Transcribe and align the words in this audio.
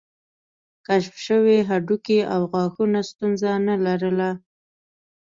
کشف 0.87 1.15
شوي 1.27 1.57
هډوکي 1.69 2.19
او 2.33 2.41
غاښونه 2.51 2.99
ستونزه 3.09 3.51
نه 3.67 3.75
لرله. 3.85 4.29